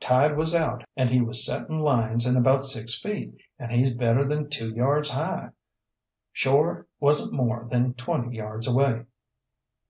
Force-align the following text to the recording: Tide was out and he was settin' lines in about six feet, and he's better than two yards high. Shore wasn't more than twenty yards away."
Tide 0.00 0.34
was 0.34 0.54
out 0.54 0.82
and 0.96 1.10
he 1.10 1.20
was 1.20 1.44
settin' 1.44 1.78
lines 1.78 2.24
in 2.26 2.38
about 2.38 2.64
six 2.64 2.98
feet, 2.98 3.34
and 3.58 3.70
he's 3.70 3.94
better 3.94 4.24
than 4.24 4.48
two 4.48 4.72
yards 4.74 5.10
high. 5.10 5.50
Shore 6.32 6.86
wasn't 7.00 7.34
more 7.34 7.68
than 7.70 7.92
twenty 7.92 8.34
yards 8.38 8.66
away." 8.66 9.04